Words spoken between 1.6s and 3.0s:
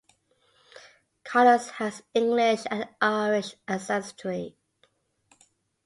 has English and